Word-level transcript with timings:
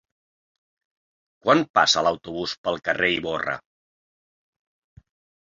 Quan 1.43 1.61
passa 1.79 2.03
l'autobús 2.07 2.57
pel 2.65 2.81
carrer 2.89 3.11
Ivorra? 3.19 3.55